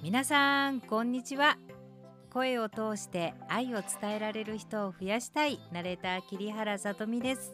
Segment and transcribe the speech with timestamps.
[0.00, 1.58] 皆さんこんにちは。
[2.32, 5.58] 声を通して愛を伝えられる人を増やしたい。
[5.72, 7.52] ナレーター桐原さとみです。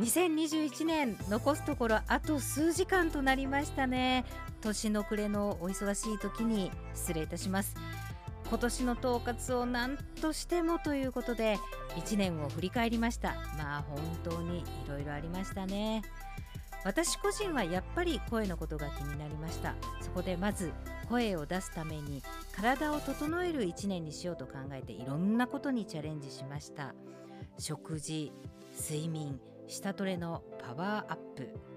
[0.00, 4.24] 2021年残すところあと数時間となりましたね。
[4.62, 7.76] 年の暮れのお忙しい時に失礼いたします。
[8.48, 11.56] 今年の統括を何としてもということで
[11.94, 13.34] 1年を振り返りました。
[13.56, 16.02] まあ本当にいろいろありましたね。
[16.84, 19.74] 私個人はやっぱり声のことが気になりました。
[20.00, 20.72] そこでまず
[21.08, 22.22] 声を出すために
[22.54, 26.94] 体を整える1年にしようと考えていろんなことにチャレンジしました。
[27.58, 28.32] 食事
[28.80, 31.72] 睡眠下トレのパワーアップ。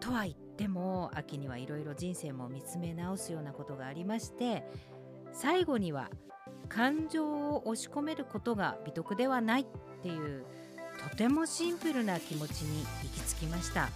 [0.00, 4.64] とは言っても秋にはいろいろ人生も見つめ直すようなことがありまして
[5.32, 6.08] 最後には
[6.68, 9.66] 感情を押し込めることが美徳ではないっ
[10.02, 10.44] ていう
[10.98, 13.88] とてもシンプルな気持ちに行き着きました。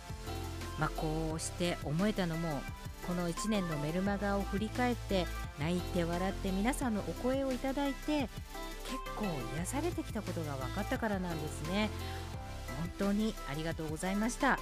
[0.78, 2.62] まあこうして思えたのも
[3.06, 5.26] この1年のメルマガを振り返って
[5.58, 8.28] 泣いて笑って皆さんのお声をいただいて
[8.84, 11.90] 結構癒されてきたことが分かったからなんですね。
[12.78, 14.58] 本当にありがとうございました。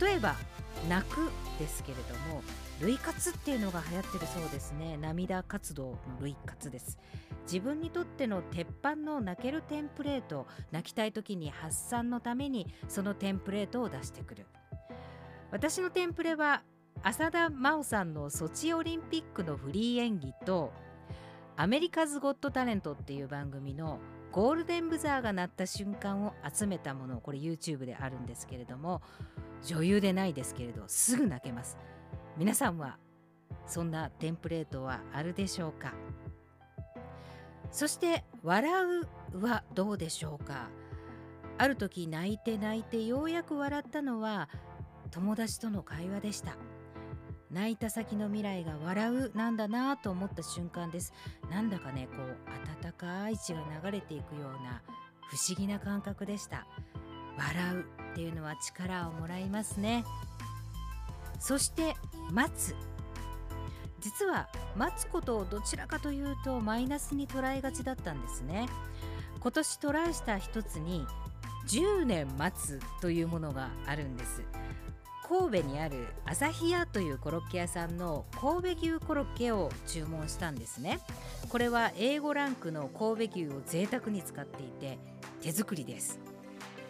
[0.00, 0.36] 例えば
[0.88, 2.42] 泣くですけれども
[2.80, 4.98] 類活っていうのが流行ってるそうですね。
[4.98, 6.98] 涙活動の類活です。
[7.44, 14.46] 自分にとっての鉄板の泣けるテンプレート泣きたい時に発散のためにそのテンプレートを出してくる。
[15.50, 16.62] 私のテンプレは
[17.02, 20.72] 浅田真央さんのソチオリンピックのフリー演技と
[21.56, 24.00] アメリカズ・ゴット・タレントっていう番組の
[24.32, 29.00] ゴールデンブザーが鳴った瞬間を集めたものこれ YouTube であるんですけれども
[29.64, 31.78] 女優でないですけれどすぐ泣けます。
[32.36, 32.98] 皆さんは
[33.66, 35.94] そんなテンプレートはあるでしょうか？
[37.70, 38.72] そして笑
[39.32, 40.68] うはどうでしょうか？
[41.58, 44.50] ある時泣いて泣いてようやく笑ったのは
[45.10, 46.56] 友達との会話でした。
[47.50, 51.14] 泣いた先の未来が笑うなんだなと思った瞬間です。
[51.50, 54.82] なんだかねこう温かい血が流れていくような
[55.30, 56.66] 不思議な感覚でした。
[57.38, 57.80] 笑う
[58.12, 60.04] っていうのは力をもらいますね。
[61.46, 61.94] そして
[62.32, 62.74] 待つ。
[64.00, 68.66] 実は待つことをどちらかというとマイナスに捉えがちだったんですね。
[69.38, 71.06] 今年トライした一つに
[71.68, 74.42] 10年待つというものがあるんです。
[75.28, 80.98] 神戸にある朝日屋というコロッケ屋さんの神戸牛コロッケを注文したんですね。
[81.48, 84.98] これは A5 ランクの神戸牛を贅沢に使っていて
[85.42, 86.18] 手作りです。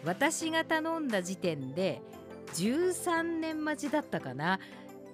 [0.03, 2.01] 私が頼んだ時点で
[2.55, 4.59] 13年待ちだったかな。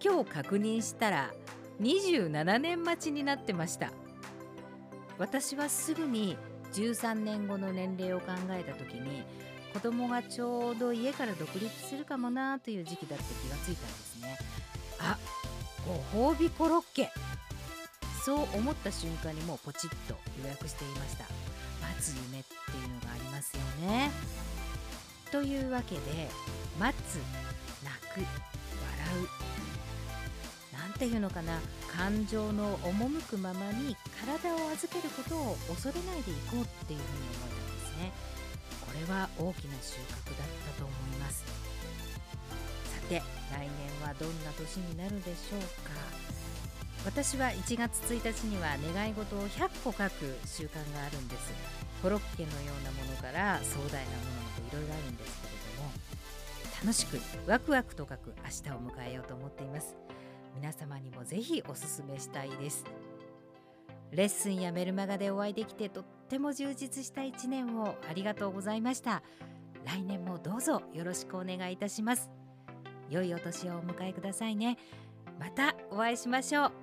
[0.03, 1.33] 今日確認したら
[1.81, 3.91] 27年待ちになってました。
[5.17, 6.37] 私はすぐに
[6.73, 9.23] 13年後の年齢を考えた時に
[9.73, 14.37] 子供がちょうど家から独立するかもなという時期だって気がついたんですね。
[14.99, 15.17] あ
[16.13, 17.11] ご褒美コロッケ。
[18.25, 21.25] そう思った瞬間にもうポチッと予約していました。
[21.81, 24.11] 待つ夢っていうのがありますよね。
[25.31, 26.29] というわけで
[26.79, 27.15] 待つ
[27.83, 28.27] 泣く笑
[29.23, 30.75] う。
[30.75, 31.59] なんていうのかな。
[31.93, 38.11] 感情の赴くままに体を預けることを恐れないでいこうっていうふうに思えたんですね。
[38.81, 41.45] これは大きな収穫だったと思います。
[42.89, 43.69] さて来年
[44.01, 45.93] はどんな年になるでしょうか。
[47.05, 51.53] 私は1月1日には願い事を100個書く習慣があるんです。
[52.01, 55.91] コロッケのようなものから壮大なものまでいろいろあるんですけれども。
[56.83, 57.17] 楽しく
[57.49, 59.95] ワクワクと書く明日を迎えようと思っています。
[60.53, 62.83] 皆様にもぜひおすすめしたいです。
[64.11, 69.23] レッスンやメルマガでお会いできてとっても充実した1年をありがとうございました。
[69.85, 72.29] 来年もどうぞよろしくお願いいたします。
[73.09, 74.77] 良いお年をお迎えくださいね。
[75.39, 76.82] またお会いしましょう。